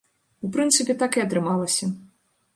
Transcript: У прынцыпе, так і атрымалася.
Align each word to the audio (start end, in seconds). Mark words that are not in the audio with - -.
У 0.47 0.49
прынцыпе, 0.55 0.95
так 1.03 1.11
і 1.21 1.23
атрымалася. 1.27 1.93